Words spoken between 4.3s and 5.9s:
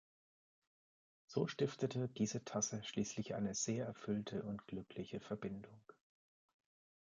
und glückliche Verbindung.